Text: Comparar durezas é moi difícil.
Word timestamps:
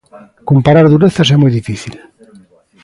Comparar 0.49 0.85
durezas 0.89 1.27
é 1.35 1.37
moi 1.41 1.51
difícil. 1.59 1.95